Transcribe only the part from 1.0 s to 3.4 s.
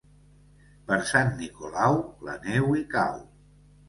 Sant Nicolau la neu hi cau.